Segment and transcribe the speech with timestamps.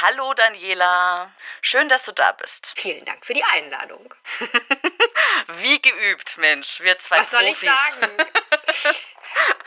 [0.00, 2.72] Hallo Daniela, schön, dass du da bist.
[2.76, 4.14] Vielen Dank für die Einladung.
[5.58, 8.16] Wie geübt, Mensch, wir zwei Was soll ich sagen?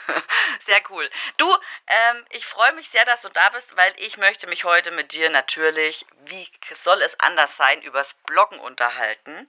[0.66, 1.10] sehr cool.
[1.38, 1.52] Du,
[1.88, 5.14] ähm, ich freue mich sehr, dass du da bist, weil ich möchte mich heute mit
[5.14, 6.48] dir natürlich, wie
[6.84, 9.48] soll es anders sein, übers Bloggen unterhalten.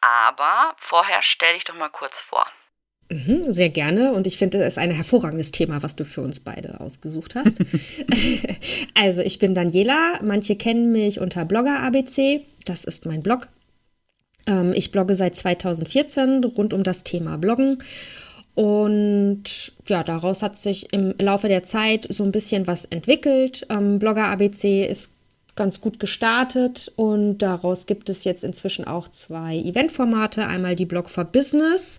[0.00, 2.50] Aber vorher stell dich doch mal kurz vor.
[3.10, 4.12] Mhm, sehr gerne.
[4.12, 7.58] Und ich finde, es ist ein hervorragendes Thema, was du für uns beide ausgesucht hast.
[8.94, 10.20] also, ich bin Daniela.
[10.22, 12.42] Manche kennen mich unter Blogger ABC.
[12.66, 13.48] Das ist mein Blog.
[14.46, 17.78] Ähm, ich blogge seit 2014 rund um das Thema Bloggen.
[18.54, 23.66] Und ja, daraus hat sich im Laufe der Zeit so ein bisschen was entwickelt.
[23.70, 25.10] Ähm, Blogger ABC ist
[25.56, 30.46] ganz gut gestartet und daraus gibt es jetzt inzwischen auch zwei Eventformate.
[30.46, 31.98] Einmal die Blog for Business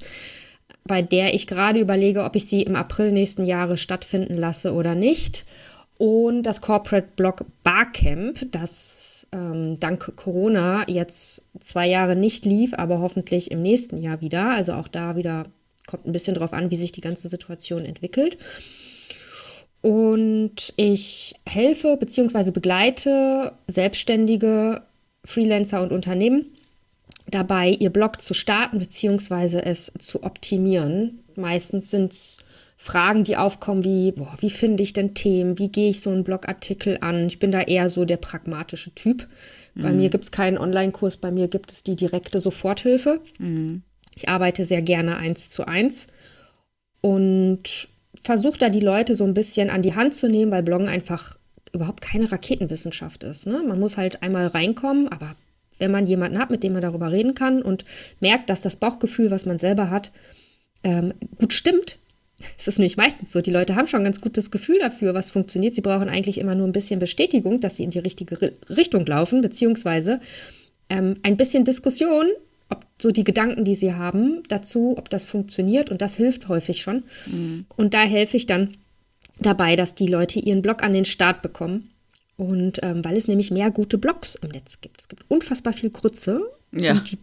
[0.86, 4.96] bei der ich gerade überlege, ob ich sie im April nächsten Jahres stattfinden lasse oder
[4.96, 5.46] nicht.
[5.98, 13.00] Und das Corporate Blog Barcamp, das ähm, dank Corona jetzt zwei Jahre nicht lief, aber
[13.00, 14.50] hoffentlich im nächsten Jahr wieder.
[14.50, 15.46] Also auch da wieder
[15.86, 18.38] kommt ein bisschen drauf an, wie sich die ganze Situation entwickelt.
[19.82, 22.52] Und ich helfe bzw.
[22.52, 24.82] begleite selbstständige
[25.26, 26.46] Freelancer und Unternehmen
[27.32, 29.62] dabei, ihr Blog zu starten bzw.
[29.64, 31.20] es zu optimieren.
[31.36, 32.38] Meistens sind es
[32.78, 35.60] Fragen, die aufkommen wie, boah, wie finde ich denn Themen?
[35.60, 37.28] Wie gehe ich so einen Blogartikel an?
[37.28, 39.28] Ich bin da eher so der pragmatische Typ.
[39.76, 39.82] Mhm.
[39.82, 43.22] Bei mir gibt es keinen Online-Kurs, bei mir gibt es die direkte Soforthilfe.
[43.38, 43.84] Mhm.
[44.16, 46.08] Ich arbeite sehr gerne eins zu eins
[47.02, 47.88] und
[48.24, 51.38] versuche da die Leute so ein bisschen an die Hand zu nehmen, weil Bloggen einfach
[51.74, 53.48] überhaupt keine Raketenwissenschaft ist.
[53.48, 53.64] Ne?
[53.66, 55.36] Man muss halt einmal reinkommen, aber
[55.82, 57.84] wenn man jemanden hat, mit dem man darüber reden kann und
[58.22, 60.12] merkt, dass das Bauchgefühl, was man selber hat,
[60.84, 61.98] ähm, gut stimmt.
[62.58, 65.30] Es ist nämlich meistens so, die Leute haben schon ein ganz gutes Gefühl dafür, was
[65.30, 65.76] funktioniert.
[65.76, 69.42] Sie brauchen eigentlich immer nur ein bisschen Bestätigung, dass sie in die richtige Richtung laufen,
[69.42, 70.20] beziehungsweise
[70.90, 72.26] ähm, ein bisschen Diskussion,
[72.70, 75.92] ob so die Gedanken, die sie haben, dazu, ob das funktioniert.
[75.92, 77.04] Und das hilft häufig schon.
[77.28, 77.66] Mhm.
[77.76, 78.72] Und da helfe ich dann
[79.40, 81.91] dabei, dass die Leute ihren Blog an den Start bekommen
[82.38, 85.02] und ähm, weil es nämlich mehr gute Blogs im Netz gibt.
[85.02, 86.42] Es gibt unfassbar viel Grütze.
[86.72, 86.94] Ja.
[86.94, 87.18] Und, die,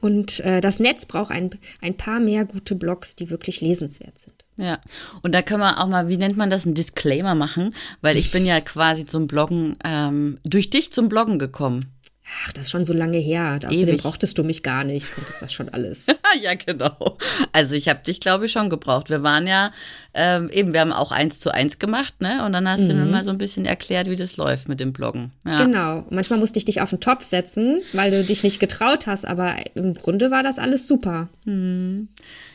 [0.00, 1.50] und äh, das Netz braucht ein,
[1.82, 4.44] ein paar mehr gute Blogs, die wirklich lesenswert sind.
[4.56, 4.80] Ja,
[5.22, 8.30] und da können wir auch mal, wie nennt man das, ein Disclaimer machen, weil ich
[8.30, 11.80] bin ja quasi zum Bloggen, ähm, durch dich zum Bloggen gekommen.
[12.28, 13.58] Ach, das ist schon so lange her.
[13.58, 14.02] Außerdem Ewig.
[14.02, 15.14] brauchtest du mich gar nicht.
[15.14, 16.06] Konntest das schon alles.
[16.42, 17.18] ja, genau.
[17.52, 19.10] Also ich habe dich, glaube ich, schon gebraucht.
[19.10, 19.72] Wir waren ja,
[20.12, 22.44] ähm, eben, wir haben auch eins zu eins gemacht, ne?
[22.44, 22.88] Und dann hast mhm.
[22.88, 23.10] du mir mhm.
[23.12, 25.30] mal so ein bisschen erklärt, wie das läuft mit dem Bloggen.
[25.44, 25.64] Ja.
[25.64, 26.04] Genau.
[26.10, 29.54] Manchmal musste ich dich auf den Topf setzen, weil du dich nicht getraut hast, aber
[29.74, 31.28] im Grunde war das alles super.
[31.44, 32.08] Mhm.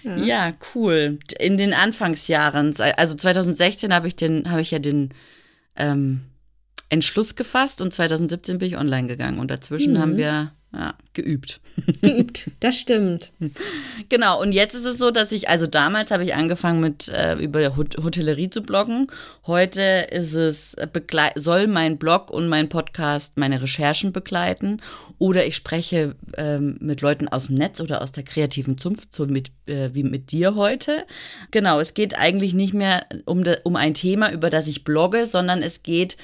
[0.03, 0.17] Ja.
[0.17, 1.17] ja, cool.
[1.39, 5.13] In den Anfangsjahren, also 2016 habe ich den, habe ich ja den
[5.77, 6.21] ähm,
[6.91, 9.99] Entschluss gefasst und 2017 bin ich online gegangen und dazwischen mhm.
[9.99, 11.59] haben wir ja, geübt.
[12.01, 13.31] Geübt, das stimmt.
[14.07, 17.35] Genau, und jetzt ist es so, dass ich, also damals habe ich angefangen mit äh,
[17.35, 19.07] über Hotellerie zu bloggen.
[19.47, 19.81] Heute
[20.11, 20.87] ist es, äh,
[21.35, 24.81] soll mein Blog und mein Podcast meine Recherchen begleiten
[25.17, 29.25] oder ich spreche ähm, mit Leuten aus dem Netz oder aus der kreativen Zunft, so
[29.25, 31.05] mit, äh, wie mit dir heute.
[31.51, 35.61] Genau, es geht eigentlich nicht mehr um, um ein Thema, über das ich blogge, sondern
[35.63, 36.15] es geht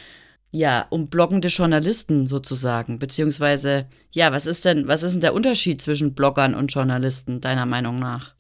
[0.52, 5.82] ja, um bloggende Journalisten sozusagen, beziehungsweise, ja, was ist denn, was ist denn der Unterschied
[5.82, 8.34] zwischen Bloggern und Journalisten, deiner Meinung nach?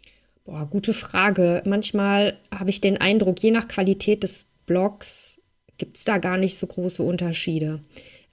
[0.45, 1.61] Boah, gute Frage.
[1.65, 5.37] Manchmal habe ich den Eindruck, je nach Qualität des Blogs
[5.77, 7.81] gibt es da gar nicht so große Unterschiede.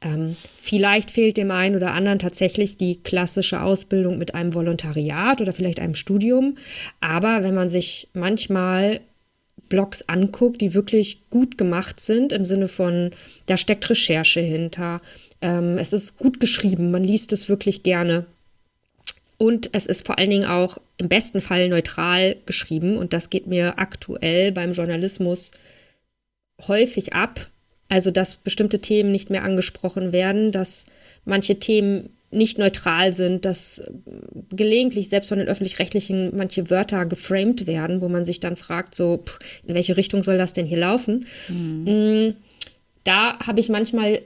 [0.01, 5.53] Ähm, vielleicht fehlt dem einen oder anderen tatsächlich die klassische Ausbildung mit einem Volontariat oder
[5.53, 6.57] vielleicht einem Studium.
[7.01, 9.01] Aber wenn man sich manchmal
[9.69, 13.11] Blogs anguckt, die wirklich gut gemacht sind, im Sinne von,
[13.47, 15.01] da steckt Recherche hinter.
[15.41, 18.27] Ähm, es ist gut geschrieben, man liest es wirklich gerne.
[19.37, 22.97] Und es ist vor allen Dingen auch im besten Fall neutral geschrieben.
[22.97, 25.51] Und das geht mir aktuell beim Journalismus
[26.67, 27.51] häufig ab.
[27.89, 30.87] Also, dass bestimmte Themen nicht mehr angesprochen werden, dass
[31.25, 33.83] manche Themen nicht neutral sind, dass
[34.51, 39.25] gelegentlich selbst von den öffentlich-rechtlichen manche Wörter geframed werden, wo man sich dann fragt, so,
[39.67, 41.27] in welche Richtung soll das denn hier laufen?
[41.49, 41.85] Mhm.
[41.85, 42.35] Mm,
[43.05, 44.21] da habe ich manchmal,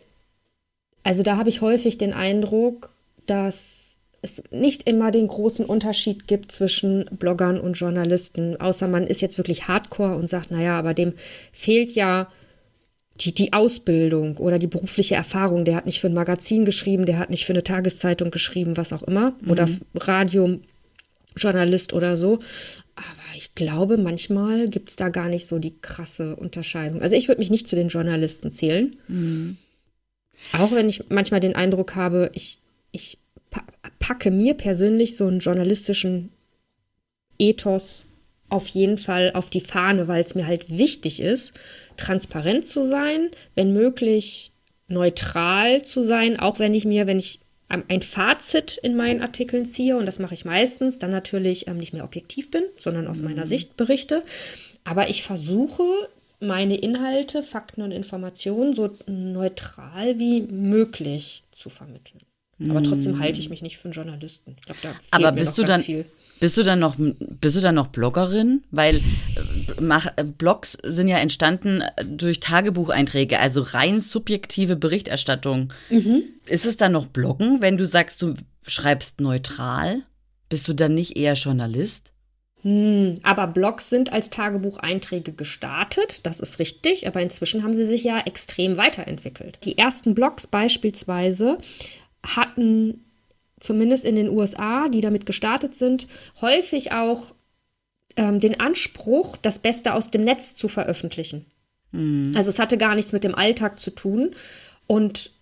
[1.02, 2.90] also da habe ich häufig den Eindruck,
[3.26, 3.88] dass
[4.22, 9.38] es nicht immer den großen Unterschied gibt zwischen Bloggern und Journalisten, außer man ist jetzt
[9.38, 11.12] wirklich hardcore und sagt, naja, aber dem
[11.52, 12.28] fehlt ja
[13.20, 15.64] die, die Ausbildung oder die berufliche Erfahrung.
[15.64, 18.92] Der hat nicht für ein Magazin geschrieben, der hat nicht für eine Tageszeitung geschrieben, was
[18.92, 19.50] auch immer, mhm.
[19.50, 22.40] oder Radiojournalist oder so.
[22.94, 27.02] Aber ich glaube, manchmal gibt es da gar nicht so die krasse Unterscheidung.
[27.02, 28.96] Also ich würde mich nicht zu den Journalisten zählen.
[29.08, 29.56] Mhm.
[30.52, 32.58] Auch wenn ich manchmal den Eindruck habe, ich,
[32.92, 33.18] ich
[33.98, 36.30] packe mir persönlich so einen journalistischen
[37.38, 38.07] Ethos
[38.48, 41.52] auf jeden Fall auf die Fahne, weil es mir halt wichtig ist,
[41.96, 44.52] transparent zu sein, wenn möglich
[44.88, 49.98] neutral zu sein, auch wenn ich mir, wenn ich ein Fazit in meinen Artikeln ziehe,
[49.98, 53.26] und das mache ich meistens, dann natürlich ähm, nicht mehr objektiv bin, sondern aus mhm.
[53.26, 54.22] meiner Sicht berichte.
[54.84, 55.82] Aber ich versuche,
[56.40, 62.20] meine Inhalte, Fakten und Informationen so neutral wie möglich zu vermitteln.
[62.70, 63.20] Aber trotzdem mhm.
[63.20, 64.56] halte ich mich nicht für einen Journalisten.
[64.58, 66.06] Ich glaube, da fehlt Aber bist du dann viel.
[66.40, 68.62] Bist du dann noch bist du dann noch Bloggerin?
[68.70, 69.00] Weil äh,
[69.80, 75.72] mach, äh, Blogs sind ja entstanden äh, durch Tagebucheinträge, also rein subjektive Berichterstattung.
[75.90, 76.22] Mhm.
[76.46, 78.34] Ist es dann noch Bloggen, wenn du sagst, du
[78.66, 80.02] schreibst neutral?
[80.48, 82.12] Bist du dann nicht eher Journalist?
[82.62, 88.02] Hm, aber Blogs sind als Tagebucheinträge gestartet, das ist richtig, aber inzwischen haben sie sich
[88.02, 89.58] ja extrem weiterentwickelt.
[89.64, 91.58] Die ersten Blogs beispielsweise
[92.24, 93.04] hatten
[93.60, 96.06] zumindest in den USA, die damit gestartet sind,
[96.40, 97.34] häufig auch
[98.16, 101.46] ähm, den Anspruch, das Beste aus dem Netz zu veröffentlichen.
[101.92, 102.32] Mhm.
[102.36, 104.34] Also es hatte gar nichts mit dem Alltag zu tun.
[104.86, 105.32] Und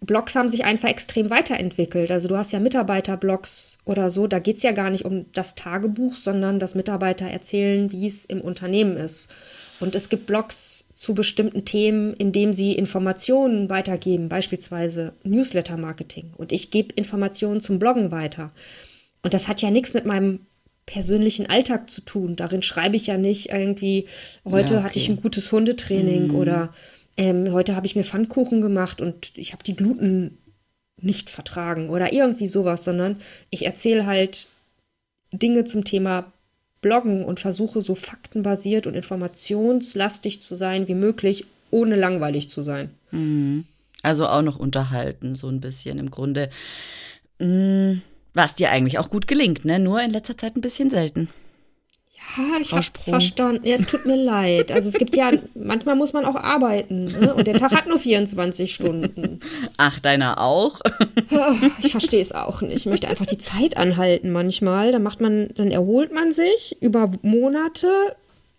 [0.00, 2.10] Blogs haben sich einfach extrem weiterentwickelt.
[2.10, 5.54] Also du hast ja Mitarbeiterblogs oder so, da geht es ja gar nicht um das
[5.54, 9.28] Tagebuch, sondern dass Mitarbeiter erzählen, wie es im Unternehmen ist.
[9.80, 16.34] Und es gibt Blogs zu bestimmten Themen, in denen sie Informationen weitergeben, beispielsweise Newsletter-Marketing.
[16.36, 18.52] Und ich gebe Informationen zum Bloggen weiter.
[19.22, 20.40] Und das hat ja nichts mit meinem
[20.86, 22.36] persönlichen Alltag zu tun.
[22.36, 24.06] Darin schreibe ich ja nicht irgendwie,
[24.44, 24.84] heute ja, okay.
[24.84, 26.34] hatte ich ein gutes Hundetraining mhm.
[26.34, 26.74] oder
[27.16, 30.38] ähm, heute habe ich mir Pfannkuchen gemacht und ich habe die Gluten
[30.96, 33.16] nicht vertragen oder irgendwie sowas, sondern
[33.50, 34.46] ich erzähle halt
[35.32, 36.32] Dinge zum Thema
[36.80, 42.90] bloggen und versuche so faktenbasiert und informationslastig zu sein wie möglich, ohne langweilig zu sein.
[43.10, 43.64] Mhm.
[44.02, 46.48] Also auch noch unterhalten, so ein bisschen im Grunde.
[47.38, 48.00] Mm,
[48.32, 49.78] was dir eigentlich auch gut gelingt, ne?
[49.78, 51.28] Nur in letzter Zeit ein bisschen selten.
[52.36, 53.66] Ja, ich habe es verstanden.
[53.66, 54.72] Ja, es tut mir leid.
[54.72, 57.04] Also es gibt ja, manchmal muss man auch arbeiten.
[57.06, 57.34] Ne?
[57.34, 59.40] Und der Tag hat nur 24 Stunden.
[59.76, 60.80] Ach, deiner auch?
[61.82, 62.76] Ich verstehe es auch nicht.
[62.76, 64.92] Ich möchte einfach die Zeit anhalten manchmal.
[64.92, 67.88] Dann macht man, dann erholt man sich über Monate.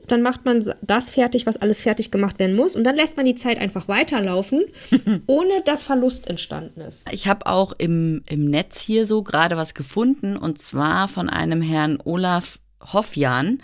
[0.08, 2.76] Dann macht man das fertig, was alles fertig gemacht werden muss.
[2.76, 4.64] Und dann lässt man die Zeit einfach weiterlaufen,
[5.28, 7.08] ohne dass Verlust entstanden ist.
[7.12, 10.38] Ich habe auch im, im Netz hier so gerade was gefunden.
[10.38, 13.62] Und zwar von einem Herrn Olaf Hoffjan,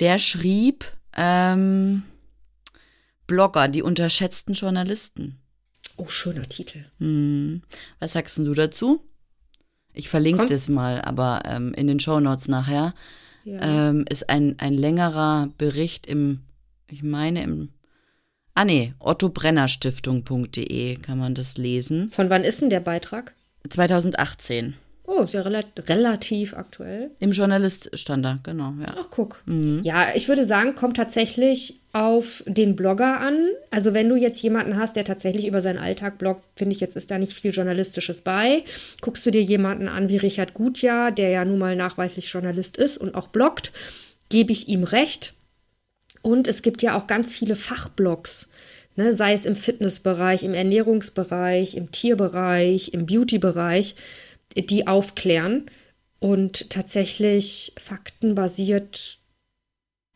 [0.00, 0.84] der schrieb
[1.16, 2.04] ähm,
[3.26, 5.38] Blogger, die unterschätzten Journalisten.
[5.96, 6.84] Oh, schöner Titel.
[6.98, 7.62] Hm.
[7.98, 9.00] Was sagst du dazu?
[9.92, 10.48] Ich verlinke Komm.
[10.48, 12.94] das mal, aber ähm, in den Show Notes nachher
[13.44, 13.88] ja.
[13.88, 16.40] ähm, ist ein, ein längerer Bericht im,
[16.88, 17.70] ich meine im,
[18.54, 22.12] ah nee, ottobrennerstiftung.de kann man das lesen.
[22.12, 23.34] Von wann ist denn der Beitrag?
[23.68, 24.74] 2018.
[25.10, 27.10] Oh, ist ja rel relativ aktuell.
[27.18, 28.74] Im Journalist stand da, genau.
[28.78, 28.94] Ja.
[28.94, 29.42] Ach, guck.
[29.46, 29.80] Mhm.
[29.82, 33.48] Ja, ich würde sagen, kommt tatsächlich auf den Blogger an.
[33.70, 36.94] Also, wenn du jetzt jemanden hast, der tatsächlich über seinen Alltag bloggt, finde ich, jetzt
[36.94, 38.64] ist da nicht viel Journalistisches bei.
[39.00, 42.98] Guckst du dir jemanden an wie Richard Gutjahr, der ja nun mal nachweislich Journalist ist
[42.98, 43.72] und auch bloggt,
[44.28, 45.32] gebe ich ihm recht.
[46.20, 48.50] Und es gibt ja auch ganz viele Fachblogs.
[48.96, 53.94] Ne, sei es im Fitnessbereich, im Ernährungsbereich, im Tierbereich, im Beautybereich
[54.56, 55.66] die aufklären
[56.20, 59.18] und tatsächlich faktenbasiert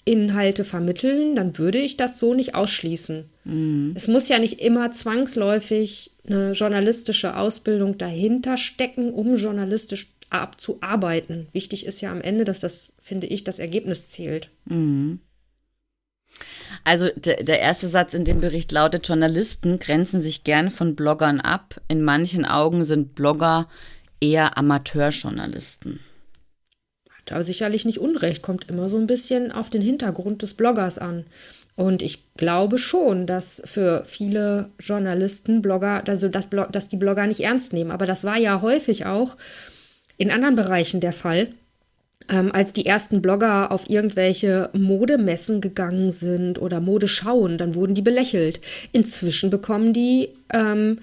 [0.04, 3.30] Inhalte vermitteln, dann würde ich das so nicht ausschließen.
[3.44, 3.92] Mhm.
[3.94, 11.46] Es muss ja nicht immer zwangsläufig eine journalistische Ausbildung dahinter stecken, um journalistisch abzuarbeiten.
[11.52, 14.50] Wichtig ist ja am Ende, dass das, finde ich, das Ergebnis zählt.
[14.64, 15.20] Mhm.
[16.84, 21.40] Also der, der erste Satz in dem Bericht lautet, Journalisten grenzen sich gern von Bloggern
[21.40, 21.80] ab.
[21.88, 23.68] In manchen Augen sind Blogger
[24.22, 26.00] eher Amateurjournalisten.
[27.18, 30.98] Hat aber sicherlich nicht Unrecht, kommt immer so ein bisschen auf den Hintergrund des Bloggers
[30.98, 31.24] an.
[31.74, 37.40] Und ich glaube schon, dass für viele Journalisten Blogger, also dass, dass die Blogger nicht
[37.40, 37.90] ernst nehmen.
[37.90, 39.36] Aber das war ja häufig auch
[40.16, 41.48] in anderen Bereichen der Fall.
[42.28, 48.02] ähm, als die ersten Blogger auf irgendwelche Modemessen gegangen sind oder Modeschauen, dann wurden die
[48.02, 48.60] belächelt.
[48.92, 50.98] Inzwischen bekommen die ähm,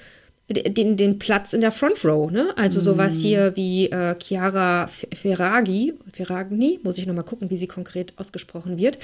[0.50, 2.50] den, den Platz in der Front Row, ne?
[2.58, 3.20] Also sowas Mhm.
[3.20, 8.98] hier wie äh, Chiara Ferragni, Ferragni, muss ich nochmal gucken, wie sie konkret ausgesprochen wird.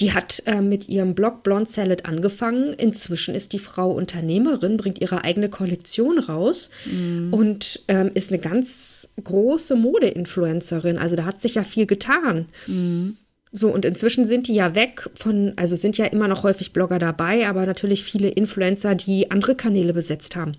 [0.00, 2.72] Die hat äh, mit ihrem Blog Blonde Salad angefangen.
[2.72, 7.32] Inzwischen ist die Frau Unternehmerin, bringt ihre eigene Kollektion raus Mhm.
[7.34, 10.98] und ähm, ist eine ganz große Mode-Influencerin.
[10.98, 12.46] Also da hat sich ja viel getan.
[13.52, 16.98] So, und inzwischen sind die ja weg von, also sind ja immer noch häufig Blogger
[16.98, 20.56] dabei, aber natürlich viele Influencer, die andere Kanäle besetzt haben.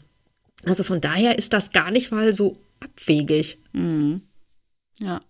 [0.63, 3.59] Also von daher ist das gar nicht mal so abwegig.
[4.99, 5.21] Ja.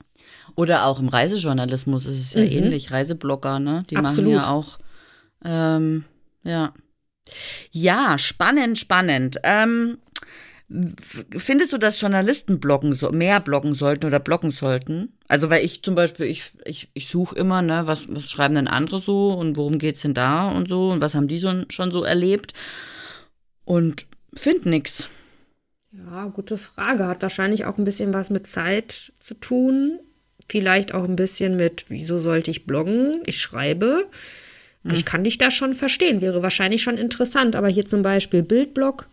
[0.56, 2.92] Oder auch im Reisejournalismus ist es ja ähnlich.
[2.92, 3.84] Reiseblogger, ne?
[3.90, 4.06] Die Mhm.
[4.06, 4.34] Absolut.
[4.34, 4.80] machen ja auch.
[5.44, 6.06] Ähm,
[6.44, 6.74] ja.
[7.72, 9.38] Ja, spannend, spannend.
[9.44, 9.98] Ähm,
[11.36, 15.14] findest du, dass Journalisten bloggen so, mehr bloggen sollten oder bloggen sollten?
[15.28, 18.68] Also, weil ich zum Beispiel, ich, ich, ich suche immer, ne, was, was schreiben denn
[18.68, 21.92] andere so und worum geht's denn da und so und was haben die so, schon
[21.92, 22.54] so erlebt?
[23.66, 25.10] Und find nix.
[25.92, 27.08] Ja, gute Frage.
[27.08, 30.00] Hat wahrscheinlich auch ein bisschen was mit Zeit zu tun.
[30.50, 33.22] Vielleicht auch ein bisschen mit, wieso sollte ich bloggen?
[33.26, 34.08] Ich schreibe.
[34.88, 36.22] Ich kann dich da schon verstehen.
[36.22, 37.56] Wäre wahrscheinlich schon interessant.
[37.56, 39.08] Aber hier zum Beispiel Bildblog.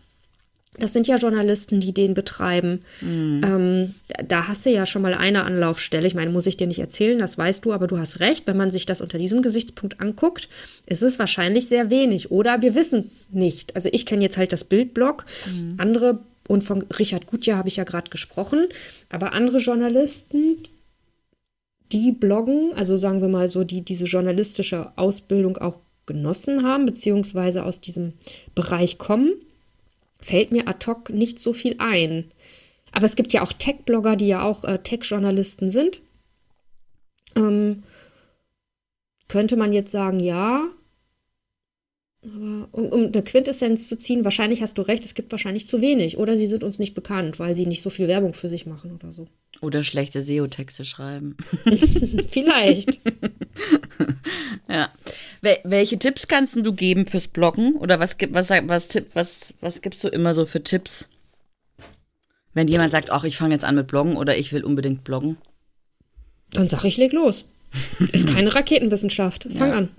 [0.79, 2.79] Das sind ja Journalisten, die den betreiben.
[3.01, 3.93] Ähm,
[4.27, 6.07] da- hast du ja schon mal eine Anlaufstelle.
[6.07, 8.47] Ich meine, muss ich dir nicht erzählen, das weißt du, aber du hast recht.
[8.47, 10.49] Wenn man sich das unter diesem Gesichtspunkt anguckt,
[10.85, 12.31] ist es wahrscheinlich sehr wenig.
[12.31, 13.75] Oder wir wissen es nicht.
[13.75, 15.25] Also ich kenne jetzt halt das Bildblog.
[15.77, 18.67] Andere, und von Richard Gutjahr habe ich ja gerade gesprochen,
[19.09, 20.57] aber andere Journalisten,
[21.91, 27.63] die bloggen, also sagen wir mal so, die diese journalistische Ausbildung auch genossen haben, beziehungsweise
[27.63, 28.13] aus diesem
[28.55, 29.31] Bereich kommen,
[30.23, 32.31] fällt mir ad hoc nicht so viel ein.
[32.91, 36.01] Aber es gibt ja auch Tech-Blogger, die ja auch äh, Tech-Journalisten sind.
[37.35, 37.83] Ähm,
[39.27, 40.69] könnte man jetzt sagen, ja.
[42.23, 45.81] Aber um, um eine Quintessenz zu ziehen, wahrscheinlich hast du recht, es gibt wahrscheinlich zu
[45.81, 46.17] wenig.
[46.17, 48.93] Oder sie sind uns nicht bekannt, weil sie nicht so viel Werbung für sich machen
[48.93, 49.27] oder so.
[49.61, 51.35] Oder schlechte SEO-Texte schreiben.
[52.31, 52.99] Vielleicht.
[54.69, 54.89] Ja.
[55.43, 57.75] Wel welche Tipps kannst du geben fürs Bloggen?
[57.75, 61.09] Oder was, gibt- was, was, was, was gibst du immer so für Tipps?
[62.53, 65.37] Wenn jemand sagt, ach, ich fange jetzt an mit Bloggen oder ich will unbedingt bloggen.
[66.51, 67.45] Dann sag ich, leg los.
[68.11, 69.47] Ist keine Raketenwissenschaft.
[69.53, 69.75] Fang Ja.
[69.77, 69.89] an.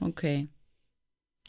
[0.00, 0.48] Okay.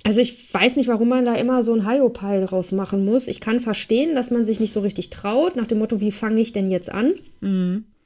[0.03, 3.27] Also ich weiß nicht, warum man da immer so ein Hiopai draus machen muss.
[3.27, 6.41] Ich kann verstehen, dass man sich nicht so richtig traut, nach dem Motto, wie fange
[6.41, 7.13] ich denn jetzt an?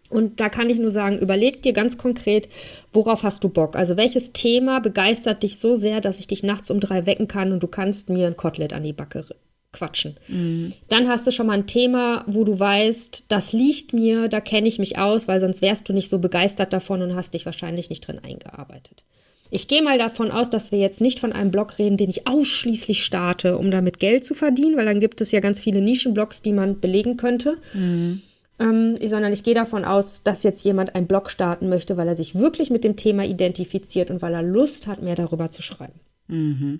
[0.10, 2.48] Und da kann ich nur sagen, überleg dir ganz konkret,
[2.94, 3.76] worauf hast du Bock?
[3.76, 7.52] Also welches Thema begeistert dich so sehr, dass ich dich nachts um drei wecken kann
[7.52, 9.26] und du kannst mir ein Kotelett an die Backe
[9.72, 10.16] quatschen.
[10.90, 14.68] Dann hast du schon mal ein Thema, wo du weißt, das liegt mir, da kenne
[14.68, 17.90] ich mich aus, weil sonst wärst du nicht so begeistert davon und hast dich wahrscheinlich
[17.90, 19.04] nicht drin eingearbeitet.
[19.52, 22.28] Ich gehe mal davon aus, dass wir jetzt nicht von einem Blog reden, den ich
[22.28, 26.42] ausschließlich starte, um damit Geld zu verdienen, weil dann gibt es ja ganz viele Nischenblogs,
[26.42, 27.58] die man belegen könnte.
[28.58, 32.16] Ähm, sondern ich gehe davon aus, dass jetzt jemand einen Blog starten möchte, weil er
[32.16, 36.00] sich wirklich mit dem Thema identifiziert und weil er Lust hat, mehr darüber zu schreiben.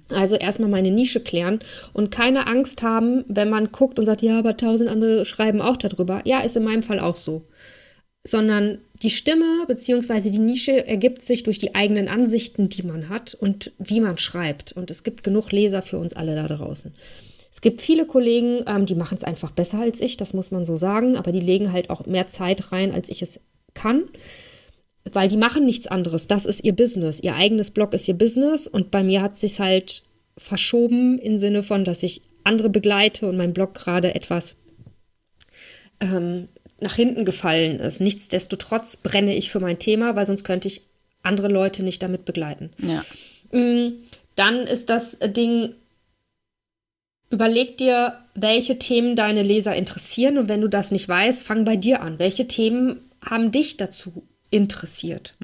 [0.10, 1.60] Also erstmal meine Nische klären
[1.94, 5.78] und keine Angst haben, wenn man guckt und sagt, ja, aber tausend andere schreiben auch
[5.78, 6.22] darüber.
[6.26, 7.44] Ja, ist in meinem Fall auch so.
[8.28, 10.32] Sondern die Stimme bzw.
[10.32, 14.72] die Nische ergibt sich durch die eigenen Ansichten, die man hat und wie man schreibt.
[14.72, 16.94] Und es gibt genug Leser für uns alle da draußen.
[17.56, 20.66] Es gibt viele Kollegen, ähm, die machen es einfach besser als ich, das muss man
[20.66, 23.40] so sagen, aber die legen halt auch mehr Zeit rein, als ich es
[23.74, 24.04] kann
[25.12, 26.28] weil die machen nichts anderes.
[26.28, 27.20] Das ist ihr Business.
[27.20, 30.04] Ihr eigenes Blog ist ihr Business und bei mir hat sich halt
[30.38, 34.56] verschoben im Sinne von, dass ich andere begleite und mein Blog gerade etwas
[36.00, 38.02] ähm, nach hinten gefallen ist.
[38.02, 40.82] Nichtsdestotrotz brenne ich für mein Thema, weil sonst könnte ich
[41.24, 42.72] andere Leute nicht damit begleiten.
[42.80, 43.06] Ja.
[43.52, 43.98] Mm,
[44.36, 45.76] Dann ist das Ding,
[47.30, 51.76] überleg dir, welche Themen deine Leser interessieren und wenn du das nicht weißt, fang bei
[51.76, 52.20] dir an.
[52.20, 55.36] Welche Themen haben dich dazu interessiert?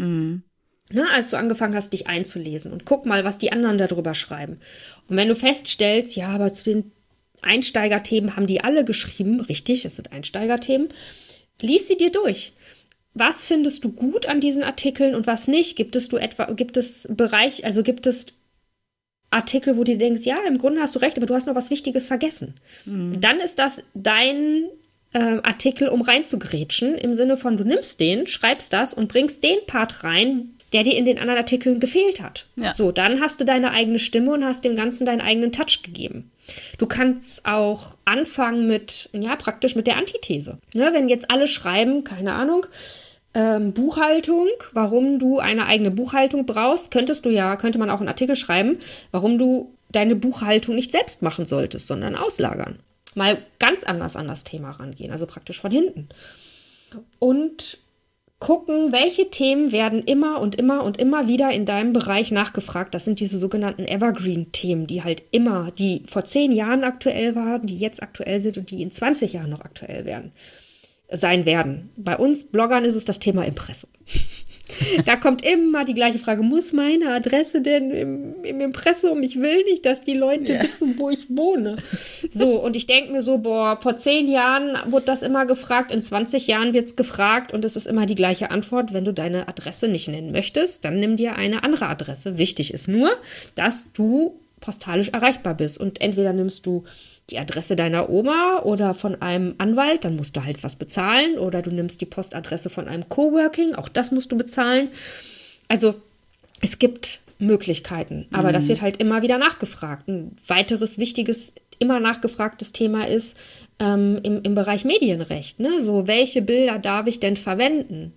[0.94, 4.60] Ne, als du angefangen hast, dich einzulesen und guck mal, was die anderen darüber schreiben.
[5.08, 6.92] Und wenn du feststellst, ja, aber zu den
[7.42, 10.90] Einsteigerthemen haben die alle geschrieben, richtig, das sind Einsteigerthemen,
[11.62, 12.54] lies sie dir durch.
[13.14, 15.76] Was findest du gut an diesen Artikeln und was nicht?
[15.76, 18.28] Gibt es du etwa, gibt es Bereich, also gibt es
[19.32, 21.70] Artikel, wo du denkst, ja, im Grunde hast du recht, aber du hast noch was
[21.70, 22.54] Wichtiges vergessen.
[22.86, 24.66] Dann ist das dein
[25.14, 29.58] äh, Artikel, um reinzugrätschen, im Sinne von, du nimmst den, schreibst das und bringst den
[29.68, 32.46] Part rein, der dir in den anderen Artikeln gefehlt hat.
[32.56, 32.74] Ja.
[32.74, 36.32] So, dann hast du deine eigene Stimme und hast dem Ganzen deinen eigenen Touch gegeben.
[36.78, 40.60] Du kannst auch anfangen mit, ja, praktisch mit der Antithese.
[40.74, 42.66] Ne, wenn jetzt alle schreiben, keine Ahnung,
[43.34, 48.10] ähm, Buchhaltung, warum du eine eigene Buchhaltung brauchst, könntest du ja, könnte man auch einen
[48.10, 48.78] Artikel schreiben,
[49.12, 52.80] warum du deine Buchhaltung nicht selbst machen solltest, sondern auslagern.
[53.16, 56.10] Mal ganz anders an das Thema rangehen, also praktisch von hinten.
[57.20, 57.78] Und
[58.40, 62.94] gucken, welche Themen werden immer und immer und immer wieder in deinem Bereich nachgefragt.
[62.96, 67.78] Das sind diese sogenannten Evergreen-Themen, die halt immer, die vor zehn Jahren aktuell waren, die
[67.78, 70.32] jetzt aktuell sind und die in 20 Jahren noch aktuell werden
[71.12, 71.90] sein werden.
[71.98, 73.90] Bei uns Bloggern ist es das Thema Impressum.
[75.06, 79.22] da kommt immer die gleiche Frage, muss meine Adresse denn im, im Impressum?
[79.24, 80.64] Ich will nicht, dass die Leute ja.
[80.64, 81.78] wissen, wo ich wohne.
[82.30, 86.02] So, und ich denke mir so, boah, vor zehn Jahren wurde das immer gefragt, in
[86.02, 88.94] 20 Jahren wird es gefragt und es ist immer die gleiche Antwort.
[88.94, 92.38] Wenn du deine Adresse nicht nennen möchtest, dann nimm dir eine andere Adresse.
[92.38, 93.12] Wichtig ist nur,
[93.56, 95.78] dass du postalisch erreichbar bist.
[95.78, 96.86] Und entweder nimmst du
[97.30, 101.38] die Adresse deiner Oma oder von einem Anwalt, dann musst du halt was bezahlen.
[101.38, 104.90] Oder du nimmst die Postadresse von einem Coworking, auch das musst du bezahlen.
[105.68, 105.96] Also
[106.62, 108.54] es gibt Möglichkeiten, aber mhm.
[108.54, 110.08] das wird halt immer wieder nachgefragt.
[110.08, 113.38] Ein weiteres wichtiges, immer nachgefragtes Thema ist
[113.80, 115.60] ähm, im, im Bereich Medienrecht.
[115.60, 115.82] Ne?
[115.82, 118.14] So, welche Bilder darf ich denn verwenden?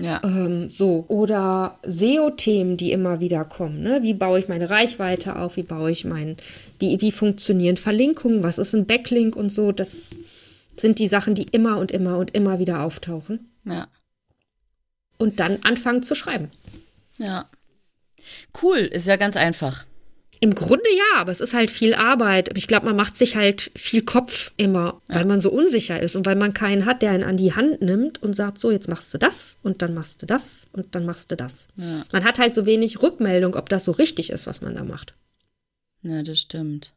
[0.00, 0.20] Ja.
[0.22, 1.04] Ähm, so.
[1.08, 3.82] Oder SEO-Themen, die immer wieder kommen.
[3.82, 4.02] Ne?
[4.02, 5.56] Wie baue ich meine Reichweite auf?
[5.56, 6.36] Wie baue ich mein,
[6.78, 8.42] wie, wie funktionieren Verlinkungen?
[8.42, 9.72] Was ist ein Backlink und so?
[9.72, 10.14] Das
[10.76, 13.50] sind die Sachen, die immer und immer und immer wieder auftauchen.
[13.64, 13.88] Ja.
[15.18, 16.50] Und dann anfangen zu schreiben.
[17.18, 17.46] Ja.
[18.62, 19.84] Cool, ist ja ganz einfach.
[20.40, 22.56] Im Grunde ja, aber es ist halt viel Arbeit.
[22.56, 25.16] Ich glaube, man macht sich halt viel Kopf immer, ja.
[25.16, 27.82] weil man so unsicher ist und weil man keinen hat, der einen an die Hand
[27.82, 31.06] nimmt und sagt, so, jetzt machst du das und dann machst du das und dann
[31.06, 31.68] machst du das.
[31.76, 32.04] Ja.
[32.12, 35.14] Man hat halt so wenig Rückmeldung, ob das so richtig ist, was man da macht.
[36.02, 36.92] Ja, das stimmt.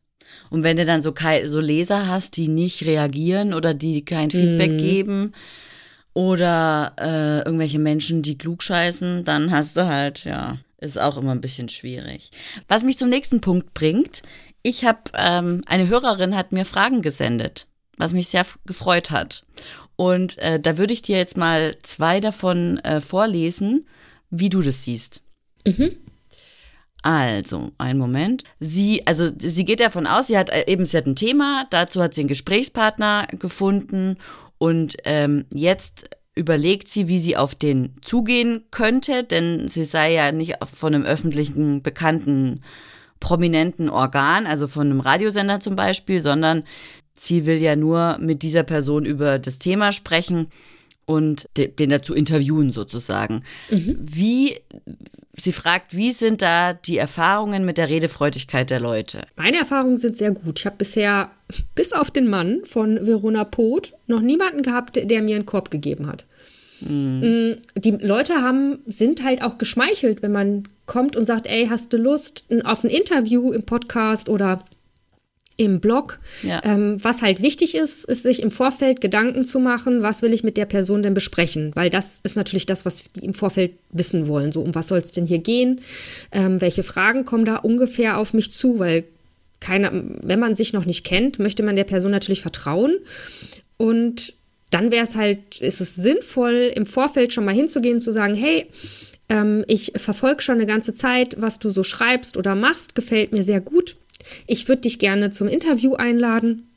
[0.50, 1.14] Und wenn du dann so,
[1.46, 4.78] so Leser hast, die nicht reagieren oder die kein Feedback mhm.
[4.78, 5.34] geben
[6.14, 11.42] oder äh, irgendwelche Menschen, die klugscheißen, dann hast du halt, ja, ist auch immer ein
[11.42, 12.32] bisschen schwierig.
[12.68, 14.22] Was mich zum nächsten Punkt bringt,
[14.64, 17.68] ich habe, ähm, eine Hörerin hat mir Fragen gesendet,
[17.98, 19.46] was mich sehr gefreut hat.
[19.96, 23.86] Und äh, da würde ich dir jetzt mal zwei davon äh, vorlesen,
[24.30, 25.22] wie du das siehst.
[25.66, 25.98] Mhm.
[27.04, 28.44] Also, einen Moment.
[28.60, 32.02] Sie, also sie geht davon aus, sie hat äh, eben, sie hat ein Thema, dazu
[32.02, 34.18] hat sie einen Gesprächspartner gefunden
[34.60, 40.32] und ähm, jetzt überlegt sie, wie sie auf den zugehen könnte, denn sie sei ja
[40.32, 42.62] nicht von einem öffentlichen, bekannten,
[43.20, 46.64] prominenten Organ, also von einem Radiosender zum Beispiel, sondern
[47.14, 50.48] sie will ja nur mit dieser Person über das Thema sprechen
[51.12, 53.44] und den dazu interviewen sozusagen.
[53.70, 53.98] Mhm.
[54.00, 54.56] Wie,
[55.36, 59.24] sie fragt, wie sind da die Erfahrungen mit der Redefreudigkeit der Leute?
[59.36, 60.60] Meine Erfahrungen sind sehr gut.
[60.60, 61.30] Ich habe bisher,
[61.76, 66.08] bis auf den Mann von Verona Poth, noch niemanden gehabt, der mir einen Korb gegeben
[66.08, 66.26] hat.
[66.80, 67.58] Mhm.
[67.76, 71.98] Die Leute haben, sind halt auch geschmeichelt, wenn man kommt und sagt, ey, hast du
[71.98, 74.64] Lust auf ein Interview im Podcast oder
[75.58, 76.20] im Blog.
[76.44, 76.62] Ja.
[76.64, 80.44] Ähm, was halt wichtig ist, ist sich im Vorfeld Gedanken zu machen, was will ich
[80.44, 81.72] mit der Person denn besprechen?
[81.76, 84.52] Weil das ist natürlich das, was die im Vorfeld wissen wollen.
[84.52, 85.82] So, um was soll es denn hier gehen?
[86.32, 88.80] Ähm, welche Fragen kommen da ungefähr auf mich zu?
[88.80, 89.04] Weil
[89.60, 92.98] keiner, wenn man sich noch nicht kennt, möchte man der Person natürlich vertrauen.
[93.78, 94.34] Und
[94.72, 98.36] dann wäre es halt, ist es sinnvoll, im Vorfeld schon mal hinzugehen und zu sagen,
[98.36, 98.68] hey,
[99.30, 103.44] ähm, ich verfolge schon eine ganze Zeit, was du so schreibst oder machst, gefällt mir
[103.44, 103.98] sehr gut
[104.48, 106.68] ich würde dich gerne zum Interview einladen.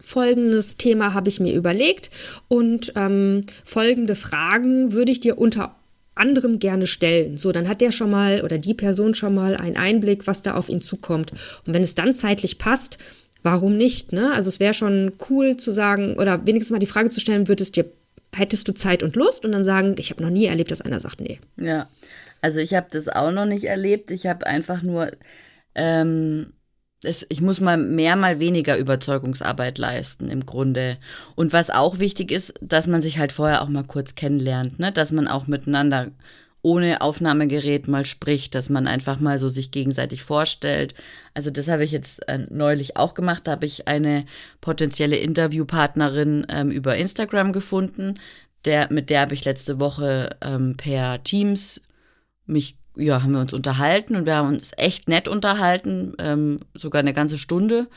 [0.00, 2.10] Folgendes Thema habe ich mir überlegt
[2.46, 5.74] und ähm, folgende Fragen würde ich dir unter
[6.14, 7.36] anderem gerne stellen.
[7.36, 10.54] So, dann hat der schon mal oder die Person schon mal einen Einblick, was da
[10.54, 11.32] auf ihn zukommt.
[11.66, 12.98] Und wenn es dann zeitlich passt,
[13.42, 14.12] warum nicht?
[14.12, 14.32] Ne?
[14.32, 17.76] Also es wäre schon cool zu sagen oder wenigstens mal die Frage zu stellen, würdest
[17.76, 17.86] dir
[18.34, 21.00] hättest du Zeit und Lust und dann sagen, ich habe noch nie erlebt, dass einer
[21.00, 21.40] sagt, nee.
[21.56, 21.88] Ja,
[22.42, 24.10] also ich habe das auch noch nicht erlebt.
[24.10, 25.12] Ich habe einfach nur
[25.74, 26.52] ähm,
[27.04, 30.98] es, ich muss mal mehr, mal weniger Überzeugungsarbeit leisten im Grunde.
[31.36, 34.92] Und was auch wichtig ist, dass man sich halt vorher auch mal kurz kennenlernt, ne?
[34.92, 36.10] dass man auch miteinander
[36.60, 40.94] ohne Aufnahmegerät mal spricht, dass man einfach mal so sich gegenseitig vorstellt.
[41.32, 43.46] Also das habe ich jetzt äh, neulich auch gemacht.
[43.46, 44.24] Da habe ich eine
[44.60, 48.18] potenzielle Interviewpartnerin ähm, über Instagram gefunden.
[48.64, 51.80] Der, mit der habe ich letzte Woche ähm, per Teams
[52.44, 57.00] mich ja, haben wir uns unterhalten und wir haben uns echt nett unterhalten, ähm, sogar
[57.00, 57.88] eine ganze Stunde.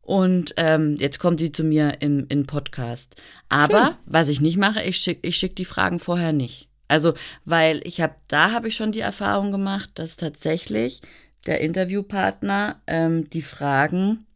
[0.00, 3.20] Und ähm, jetzt kommt die zu mir im, im Podcast.
[3.48, 3.96] Aber Schön.
[4.06, 6.68] was ich nicht mache, ich schicke ich schick die Fragen vorher nicht.
[6.88, 7.14] Also,
[7.44, 11.00] weil ich habe, da habe ich schon die Erfahrung gemacht, dass tatsächlich
[11.46, 14.26] der Interviewpartner ähm, die Fragen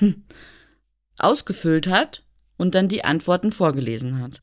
[1.18, 2.22] ausgefüllt hat
[2.56, 4.42] und dann die Antworten vorgelesen hat.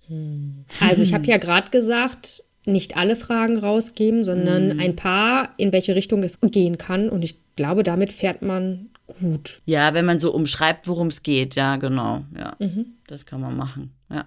[0.79, 4.79] Also ich habe ja gerade gesagt, nicht alle Fragen rausgeben, sondern Mhm.
[4.79, 7.09] ein paar, in welche Richtung es gehen kann.
[7.09, 9.61] Und ich glaube, damit fährt man gut.
[9.65, 12.23] Ja, wenn man so umschreibt, worum es geht, ja, genau.
[12.37, 12.55] Ja,
[13.07, 13.91] das kann man machen.
[14.09, 14.25] Ja.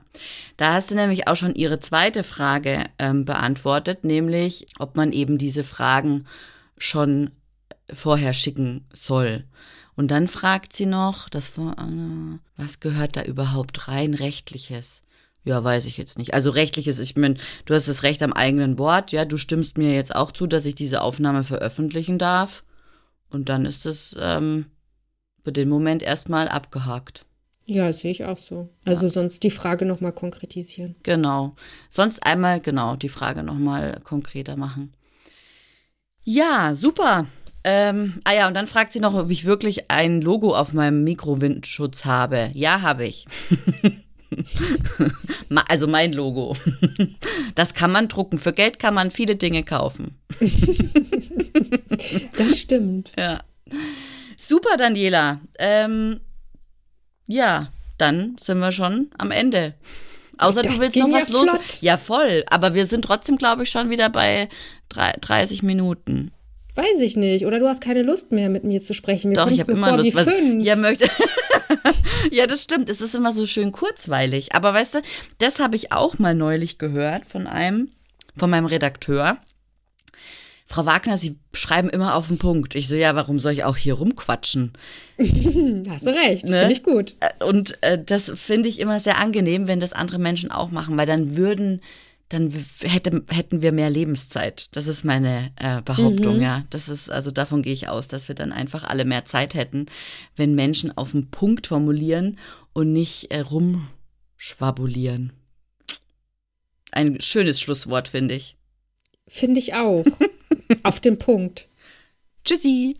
[0.56, 5.38] Da hast du nämlich auch schon ihre zweite Frage ähm, beantwortet, nämlich, ob man eben
[5.38, 6.26] diese Fragen
[6.78, 7.30] schon
[7.92, 9.44] vorher schicken soll.
[9.94, 15.01] Und dann fragt sie noch, das äh, was gehört da überhaupt rein rechtliches?
[15.44, 16.34] Ja, weiß ich jetzt nicht.
[16.34, 19.92] Also rechtliches, ich meine, du hast das Recht am eigenen Wort, ja, du stimmst mir
[19.92, 22.62] jetzt auch zu, dass ich diese Aufnahme veröffentlichen darf.
[23.28, 24.66] Und dann ist es ähm,
[25.42, 27.24] für den Moment erstmal abgehakt.
[27.64, 28.68] Ja, sehe ich auch so.
[28.84, 30.96] Also sonst die Frage nochmal konkretisieren.
[31.02, 31.54] Genau.
[31.88, 34.92] Sonst einmal, genau, die Frage nochmal konkreter machen.
[36.24, 37.26] Ja, super.
[37.64, 41.04] Ähm, ah ja, und dann fragt sie noch, ob ich wirklich ein Logo auf meinem
[41.04, 42.50] Mikrowindschutz habe.
[42.54, 43.26] Ja, habe ich.
[45.68, 46.56] Also mein Logo.
[47.54, 48.38] Das kann man drucken.
[48.38, 50.18] Für Geld kann man viele Dinge kaufen.
[52.36, 53.12] Das stimmt.
[53.18, 53.42] Ja.
[54.36, 55.40] Super, Daniela.
[55.58, 56.20] Ähm,
[57.28, 57.68] ja,
[57.98, 59.74] dann sind wir schon am Ende.
[60.38, 61.80] Außer Das du willst noch was ja los.
[61.80, 62.44] Ja, voll.
[62.48, 64.48] Aber wir sind trotzdem, glaube ich, schon wieder bei
[64.88, 66.32] drei- 30 Minuten.
[66.74, 67.44] Weiß ich nicht.
[67.44, 69.28] Oder du hast keine Lust mehr, mit mir zu sprechen.
[69.28, 70.14] Mir Doch, ich habe immer vor Lust.
[70.14, 70.64] Was, fünf.
[70.64, 71.06] ja, möchte.
[72.30, 72.88] ja, das stimmt.
[72.88, 74.54] Es ist immer so schön kurzweilig.
[74.54, 75.02] Aber weißt du,
[75.38, 77.90] das habe ich auch mal neulich gehört von einem,
[78.36, 79.38] von meinem Redakteur.
[80.66, 82.74] Frau Wagner, Sie schreiben immer auf den Punkt.
[82.74, 84.72] Ich so, ja, warum soll ich auch hier rumquatschen?
[85.18, 86.48] Hast du recht.
[86.48, 86.60] Ne?
[86.60, 87.14] Finde ich gut.
[87.20, 90.96] Äh, Und äh, das finde ich immer sehr angenehm, wenn das andere Menschen auch machen,
[90.96, 91.82] weil dann würden,
[92.32, 94.74] dann hätte, hätten wir mehr Lebenszeit.
[94.74, 96.64] Das ist meine äh, Behauptung, ja.
[96.70, 99.86] Das ist, also davon gehe ich aus, dass wir dann einfach alle mehr Zeit hätten,
[100.34, 102.38] wenn Menschen auf den Punkt formulieren
[102.72, 105.34] und nicht äh, rumschwabulieren.
[106.90, 108.56] Ein schönes Schlusswort, finde ich.
[109.28, 110.04] Finde ich auch.
[110.82, 111.68] Auf den Punkt.
[112.44, 112.96] Tschüssi!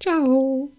[0.00, 0.72] Ciao.